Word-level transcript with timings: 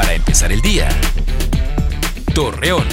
Para 0.00 0.14
empezar 0.14 0.50
el 0.50 0.62
día. 0.62 0.88
Torreón. 2.34 2.86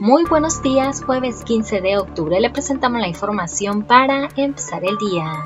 Muy 0.00 0.24
buenos 0.24 0.62
días, 0.62 1.04
jueves 1.04 1.44
15 1.44 1.82
de 1.82 1.98
octubre 1.98 2.40
le 2.40 2.48
presentamos 2.48 2.98
la 2.98 3.08
información 3.08 3.82
para 3.82 4.30
empezar 4.36 4.82
el 4.86 4.96
día. 4.96 5.44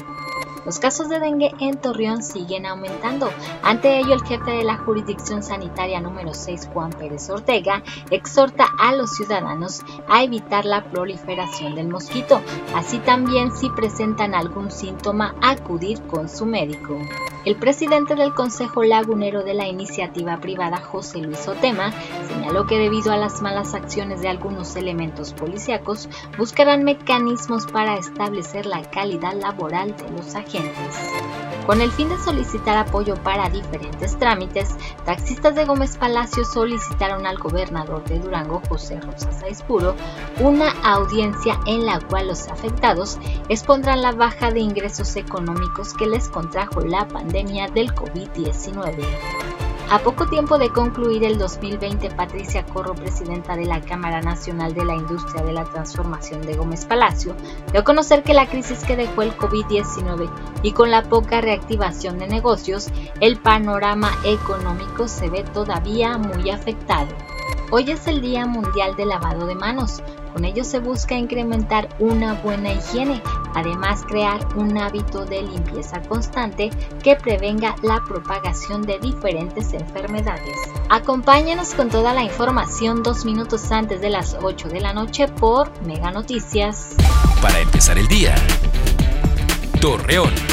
Los 0.64 0.78
casos 0.78 1.08
de 1.08 1.18
dengue 1.18 1.50
en 1.58 1.78
Torreón 1.78 2.22
siguen 2.22 2.64
aumentando. 2.64 3.28
Ante 3.64 3.98
ello, 3.98 4.14
el 4.14 4.22
jefe 4.22 4.52
de 4.52 4.62
la 4.62 4.76
jurisdicción 4.76 5.42
sanitaria 5.42 6.00
número 6.00 6.32
6, 6.32 6.68
Juan 6.72 6.90
Pérez 6.90 7.28
Ortega, 7.28 7.82
exhorta 8.12 8.66
a 8.78 8.94
los 8.94 9.16
ciudadanos 9.16 9.80
a 10.08 10.22
evitar 10.22 10.64
la 10.64 10.84
proliferación 10.84 11.74
del 11.74 11.88
mosquito. 11.88 12.40
Así 12.76 12.98
también, 12.98 13.50
si 13.50 13.68
presentan 13.70 14.36
algún 14.36 14.70
síntoma, 14.70 15.34
acudir 15.42 16.00
con 16.02 16.28
su 16.28 16.46
médico. 16.46 17.00
El 17.44 17.56
presidente 17.56 18.16
del 18.16 18.34
Consejo 18.34 18.84
Lagunero 18.84 19.42
de 19.42 19.54
la 19.54 19.66
iniciativa 19.66 20.38
privada, 20.40 20.76
José 20.76 21.20
Luis 21.20 21.48
Otema, 21.48 21.90
señaló 22.28 22.66
que 22.66 22.78
debido 22.78 23.12
a 23.12 23.16
las 23.16 23.40
malas 23.40 23.72
acciones 23.72 24.20
de 24.20 24.28
algunos 24.28 24.76
elementos 24.76 25.32
policíacos, 25.32 26.08
buscarán 26.36 26.84
mecanismos 26.84 27.66
para 27.66 27.96
establecer 27.96 28.66
la 28.66 28.82
calidad 28.90 29.32
laboral 29.32 29.96
de 29.96 30.10
los 30.10 30.34
agentes. 30.34 30.98
Con 31.70 31.80
el 31.80 31.92
fin 31.92 32.08
de 32.08 32.18
solicitar 32.18 32.76
apoyo 32.76 33.14
para 33.22 33.48
diferentes 33.48 34.18
trámites, 34.18 34.74
taxistas 35.04 35.54
de 35.54 35.66
Gómez 35.66 35.96
Palacio 35.96 36.44
solicitaron 36.44 37.28
al 37.28 37.38
gobernador 37.38 38.02
de 38.06 38.18
Durango, 38.18 38.60
José 38.68 39.00
Rosa 39.00 39.30
Puro, 39.68 39.94
una 40.40 40.72
audiencia 40.82 41.60
en 41.66 41.86
la 41.86 42.00
cual 42.00 42.26
los 42.26 42.48
afectados 42.48 43.20
expondrán 43.48 44.02
la 44.02 44.10
baja 44.10 44.50
de 44.50 44.58
ingresos 44.58 45.14
económicos 45.14 45.94
que 45.94 46.08
les 46.08 46.28
contrajo 46.28 46.80
la 46.80 47.06
pandemia 47.06 47.68
del 47.68 47.94
COVID-19. 47.94 49.69
A 49.90 49.98
poco 49.98 50.28
tiempo 50.28 50.56
de 50.56 50.68
concluir 50.68 51.24
el 51.24 51.36
2020, 51.36 52.10
Patricia 52.10 52.64
Corro, 52.64 52.94
presidenta 52.94 53.56
de 53.56 53.64
la 53.64 53.80
Cámara 53.80 54.20
Nacional 54.20 54.72
de 54.72 54.84
la 54.84 54.94
Industria 54.94 55.42
de 55.42 55.52
la 55.52 55.64
Transformación 55.64 56.42
de 56.42 56.54
Gómez 56.54 56.84
Palacio, 56.84 57.34
dio 57.72 57.80
a 57.80 57.84
conocer 57.84 58.22
que 58.22 58.32
la 58.32 58.46
crisis 58.46 58.84
que 58.84 58.94
dejó 58.94 59.22
el 59.22 59.36
COVID-19 59.36 60.30
y 60.62 60.70
con 60.74 60.92
la 60.92 61.02
poca 61.02 61.40
reactivación 61.40 62.20
de 62.20 62.28
negocios, 62.28 62.88
el 63.20 63.38
panorama 63.38 64.12
económico 64.22 65.08
se 65.08 65.28
ve 65.28 65.42
todavía 65.42 66.18
muy 66.18 66.50
afectado. 66.50 67.08
Hoy 67.72 67.90
es 67.90 68.06
el 68.06 68.20
Día 68.20 68.46
Mundial 68.46 68.94
de 68.94 69.06
Lavado 69.06 69.46
de 69.46 69.56
Manos. 69.56 70.04
Con 70.32 70.44
ello 70.44 70.62
se 70.62 70.78
busca 70.78 71.16
incrementar 71.16 71.88
una 71.98 72.34
buena 72.34 72.72
higiene, 72.72 73.20
además 73.54 74.02
crear 74.06 74.46
un 74.56 74.78
hábito 74.78 75.24
de 75.24 75.42
limpieza 75.42 76.00
constante 76.02 76.70
que 77.02 77.16
prevenga 77.16 77.76
la 77.82 78.02
propagación 78.06 78.82
de 78.82 78.98
diferentes 78.98 79.72
enfermedades. 79.72 80.56
Acompáñanos 80.88 81.74
con 81.74 81.88
toda 81.88 82.14
la 82.14 82.22
información 82.22 83.02
dos 83.02 83.24
minutos 83.24 83.70
antes 83.70 84.00
de 84.00 84.10
las 84.10 84.36
8 84.40 84.68
de 84.68 84.80
la 84.80 84.92
noche 84.92 85.28
por 85.28 85.70
Mega 85.82 86.10
Noticias. 86.10 86.96
Para 87.40 87.58
empezar 87.60 87.98
el 87.98 88.08
día, 88.08 88.34
Torreón. 89.80 90.49